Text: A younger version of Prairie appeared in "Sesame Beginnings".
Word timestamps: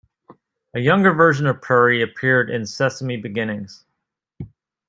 A 0.73 0.79
younger 0.79 1.13
version 1.13 1.45
of 1.45 1.61
Prairie 1.61 2.01
appeared 2.01 2.49
in 2.49 2.65
"Sesame 2.65 3.17
Beginnings". 3.17 3.85